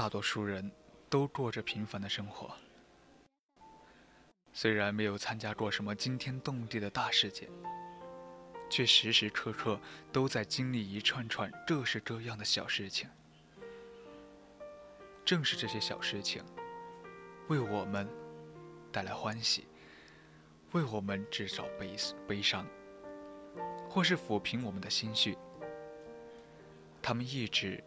[0.00, 0.72] 大多数人
[1.10, 2.56] 都过着平凡的生活，
[4.50, 7.50] 虽然没有参加过什么惊天动地的大事件，
[8.70, 9.78] 却时时刻刻
[10.10, 13.10] 都在经历一串串这是这样的小事情。
[15.22, 16.42] 正是这些小事情，
[17.48, 18.08] 为我们
[18.90, 19.66] 带来欢喜，
[20.72, 21.94] 为我们制造悲
[22.26, 22.66] 悲伤，
[23.90, 25.36] 或是抚平我们的心绪。
[27.02, 27.84] 他们一直。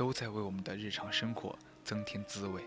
[0.00, 2.64] 都在为我们的日常生活增添滋味。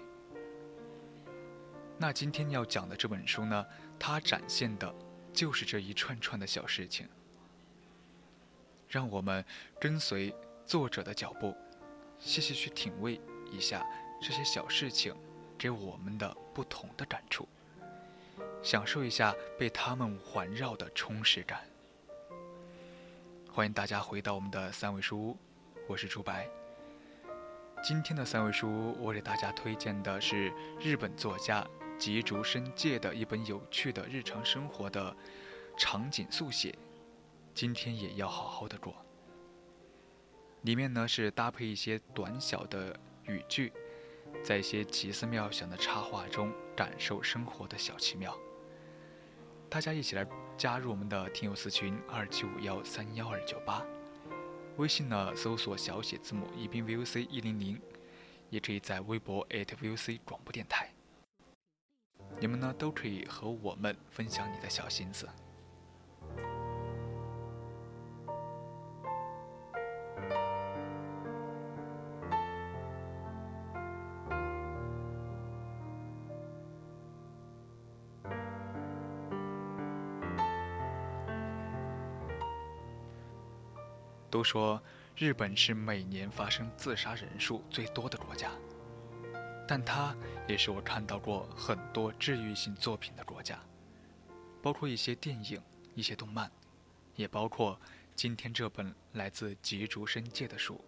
[1.97, 3.65] 那今天要讲的这本书呢，
[3.97, 4.93] 它展现的
[5.33, 7.09] 就是这一串串的小事情。
[8.87, 9.43] 让我们
[9.81, 10.31] 跟随
[10.63, 11.57] 作者的脚步，
[12.19, 13.19] 细细去品味
[13.51, 13.83] 一下
[14.21, 15.11] 这些小事情
[15.57, 17.49] 给我们的不同的感触，
[18.61, 21.61] 享受一下被他们环绕的充实感。
[23.51, 25.37] 欢迎大家回到我们的三味书屋，
[25.87, 26.47] 我是朱白。
[27.83, 31.67] 今天的三味书屋，我给大家推荐的是日本作家
[31.99, 35.13] 吉竹伸介的一本有趣的日常生活的
[35.77, 36.73] 场景速写。
[37.53, 38.95] 今天也要好好的过。
[40.61, 43.73] 里面呢是搭配一些短小的语句，
[44.41, 48.33] 在一些奇思妙想的插画中感受生活的小奇妙。
[49.69, 50.25] 大家一起来
[50.57, 53.85] 加入我们的听友私群二七五幺三幺二九八。
[54.77, 57.79] 微信呢，搜索小写字母宜宾 VOC 一零零，
[58.49, 60.91] 也可以在微博 @VOC 广播电台。
[62.39, 65.29] 你们呢，都可以和我们分享你的小心思。
[84.33, 84.81] 都说
[85.15, 88.49] 日本是每年发生自杀人数最多的国家，
[89.67, 90.17] 但它
[90.47, 93.59] 也是我看到过很多治愈性作品的国家，
[94.59, 95.61] 包括一些电影、
[95.93, 96.51] 一些动漫，
[97.15, 97.79] 也包括
[98.15, 100.83] 今天这本来自吉竹伸介的书。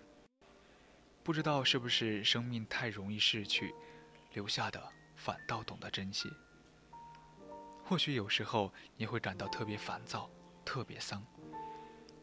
[1.22, 3.75] 不知道是不是生命太容易逝去，
[4.33, 4.81] 留下的
[5.16, 6.33] 反倒懂得珍惜。
[7.83, 10.27] 或许有时候你会感到特别烦躁，
[10.66, 11.23] 特别丧。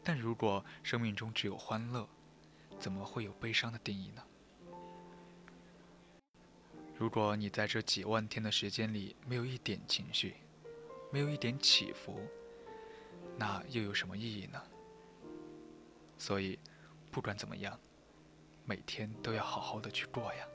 [0.03, 2.07] 但如果生命中只有欢乐，
[2.77, 4.23] 怎么会有悲伤的定义呢？
[6.97, 10.35] 如果你在这几万天的时间里没有一点情绪，
[11.11, 12.19] 没有一点起伏，
[13.37, 14.61] 那又有什么意义呢？
[16.17, 16.59] 所以，
[17.11, 17.79] 不管怎么样，
[18.65, 20.47] 每天都要好好的去过呀。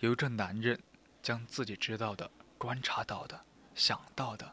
[0.00, 0.80] 有一个男人，
[1.22, 3.38] 将自己知道的、观察到的、
[3.74, 4.50] 想到的、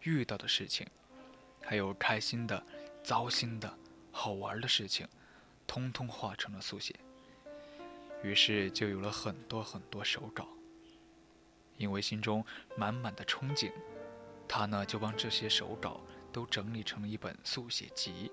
[0.00, 0.86] 遇到的事情，
[1.62, 2.64] 还有开心的、
[3.04, 3.78] 糟心的、
[4.10, 5.06] 好玩的事情，
[5.66, 6.98] 通通画成了速写。
[8.22, 10.48] 于是就有了很多很多手稿。
[11.76, 12.42] 因为心中
[12.74, 13.70] 满满的憧憬，
[14.48, 16.00] 他呢就帮这些手稿
[16.32, 18.32] 都整理成了一本速写集。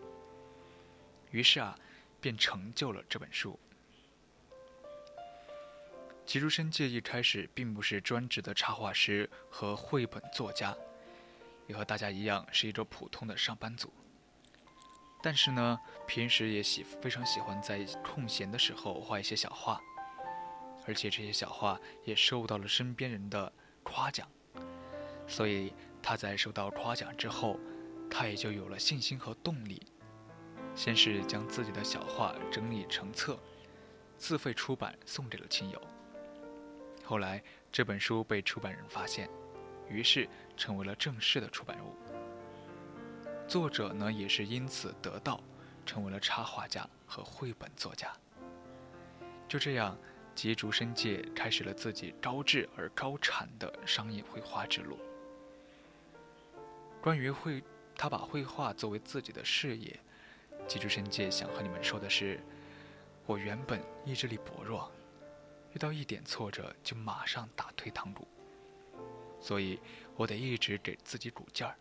[1.32, 1.78] 于是啊，
[2.22, 3.60] 便成就了这本书。
[6.36, 10.76] 吉竹伸介一开始并不是专职的插画师和绘本作家，
[11.66, 13.90] 也和大家一样是一个普通的上班族。
[15.24, 19.80] 但是呢，平时也喜非常喜欢在空闲的时候画一些小画，
[20.86, 23.50] 而且这些小画也受到了身边人的
[23.82, 24.28] 夸奖。
[25.26, 25.74] 所以
[26.04, 27.58] 他在受到夸奖之后，
[28.12, 29.82] 他也就有了信心和动力。
[30.76, 33.40] 先是将自己的小画整理成册，
[34.18, 35.82] 自费出版送给了亲友。
[37.06, 37.42] 后来，
[37.72, 39.30] 这本书被出版人发现，
[39.88, 41.96] 于是成为了正式的出版物。
[43.48, 45.40] 作者呢，也是因此得到，
[45.86, 48.12] 成为了插画家和绘本作家。
[49.48, 49.96] 就这样，
[50.34, 54.98] 吉竹伸介开始了自己高质而高产的商业绘画之路。
[57.00, 57.64] 关于绘，
[57.96, 60.00] 他把绘画作为自己的事业，
[60.68, 62.40] 吉竹伸介想和你们说的是：
[63.28, 64.92] 我原本意志力薄弱，
[65.76, 68.26] 遇到一点挫折就马上打退堂鼓，
[69.42, 69.78] 所以
[70.16, 71.76] 我得一直给自己鼓劲儿。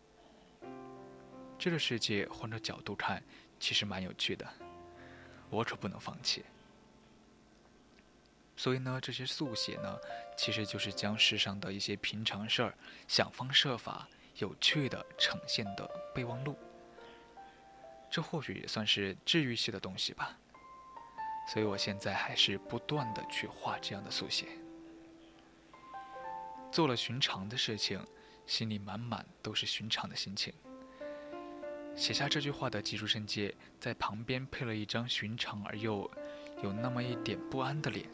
[1.57, 3.23] 这个世界换个角度看，
[3.61, 4.45] 其实蛮有趣的，
[5.49, 6.45] 我可不能放弃。
[8.57, 9.97] 所以呢，这些速写呢，
[10.37, 12.75] 其实就是将世上的一些平常事儿，
[13.07, 14.09] 想方设法、
[14.39, 16.59] 有趣的呈现的备忘录。
[18.11, 20.37] 这或许也算是治愈系的东西吧。
[21.47, 24.47] 所以我现在还是不断的去画这样的速写。
[26.73, 28.05] 做了寻常的事情，
[28.47, 30.53] 心里满满都是寻常的心情。
[31.95, 36.11] 写下这句话的吉竹伸介在旁边配了一张寻常而又
[36.63, 38.09] 有那么一点不安的脸。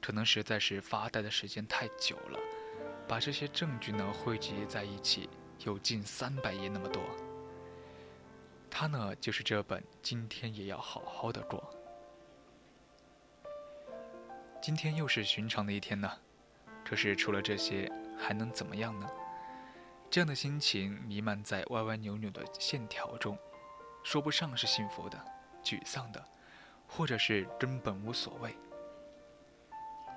[0.00, 2.38] 可能实在是发呆的时间太久了，
[3.06, 5.30] 把这些证据呢汇集在一起，
[5.64, 7.02] 有近三百页那么多。
[8.76, 11.62] 他呢就是这本《今天也要好好的过》。
[14.60, 16.10] 今天又是寻常的一天呢，
[16.84, 17.88] 可是除了这些，
[18.18, 19.08] 还能怎么样呢？
[20.10, 23.38] 这样的心情弥漫在歪歪扭扭的线条中，
[24.02, 25.24] 说不上是幸福的、
[25.62, 26.24] 沮丧的，
[26.88, 28.56] 或者是根本无所谓。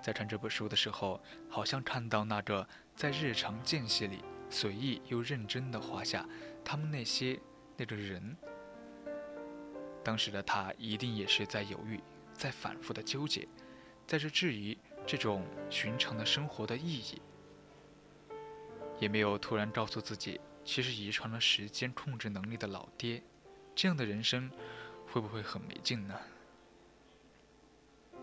[0.01, 6.27] 在看这本书的时候，好像看到那个在日常间隙里随意又认真地画下
[6.65, 7.39] 他们那些
[7.77, 8.35] 那个人。
[10.03, 12.01] 当时的他一定也是在犹豫，
[12.33, 13.47] 在反复的纠结，
[14.05, 17.21] 在这质疑这种寻常的生活的意义，
[18.99, 23.21] 也没有突然告诉自己，其实遗传了时间控制能力的老爹，
[23.75, 24.49] 这样的人生
[25.11, 26.17] 会不会很没劲呢？《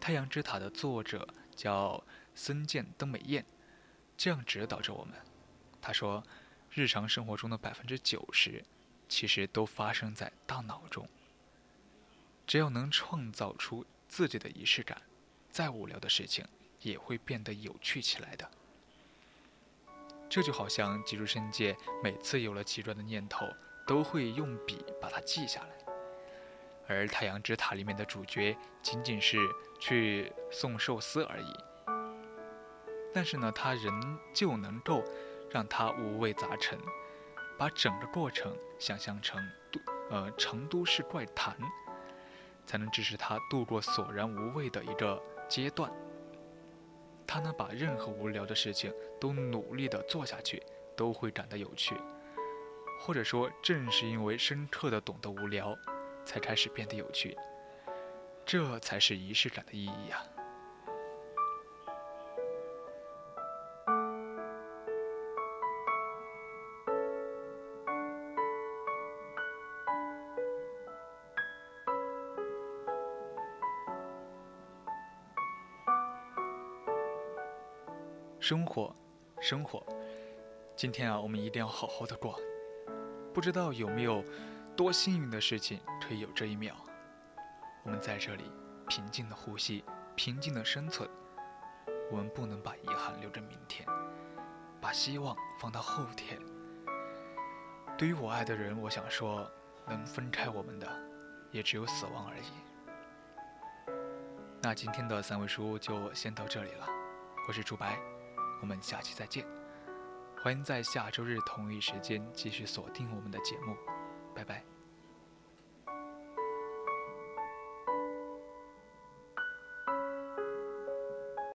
[0.00, 2.02] 太阳之塔》的作者叫
[2.34, 3.44] 森见登美彦，
[4.16, 5.14] 这样指导着我们。
[5.82, 6.24] 他说
[6.72, 8.64] ：“日常生活中的百分之九十，
[9.08, 11.08] 其实都发生在大脑中。
[12.46, 15.02] 只要能创造出自己的仪式感，
[15.50, 16.44] 再无聊的事情
[16.80, 18.48] 也会变得有趣起来的。”
[20.30, 23.44] 这就好像吉竹伸介每次有了奇怪的念头，
[23.84, 25.68] 都会用笔把它记下来。
[26.86, 29.38] 而《太阳之塔》里面的主角仅仅是
[29.80, 31.52] 去送寿司而已，
[33.12, 35.04] 但是呢，他仍旧能够
[35.50, 36.78] 让他五味杂陈，
[37.58, 39.40] 把整个过程想象成
[39.72, 39.80] 都
[40.10, 41.56] 呃成都市怪谈，
[42.66, 45.90] 才能支持他度过索然无味的一个阶段。
[47.26, 50.62] 他能把任何无聊的事情都努力的做下去，
[50.96, 51.94] 都会感到有趣，
[53.00, 55.76] 或者说，正是因为深刻的懂得无聊。
[56.22, 57.36] 才开始变得有趣，
[58.44, 60.22] 这才是仪式感的意义呀。
[78.50, 78.92] 生活，
[79.40, 79.80] 生活，
[80.74, 82.36] 今天啊，我们一定要好好的过。
[83.32, 84.24] 不知道有没有？
[84.76, 86.74] 多幸运的事情可以有这一秒，
[87.84, 88.50] 我们在这里
[88.88, 89.84] 平静的呼吸，
[90.16, 91.08] 平静的生存。
[92.10, 93.88] 我们不能把遗憾留着明天，
[94.80, 96.36] 把希望放到后天。
[97.96, 99.48] 对于我爱的人，我想说，
[99.86, 100.88] 能分开我们的，
[101.52, 102.50] 也只有死亡而已。
[104.60, 106.86] 那今天的三位书就先到这里了，
[107.46, 107.96] 我是朱白，
[108.60, 109.46] 我们下期再见。
[110.42, 113.76] 欢迎在下周日同一时间继续锁定我们的节目，
[114.34, 114.69] 拜拜。